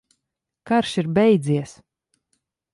[0.71, 1.71] Karš ir beidzies!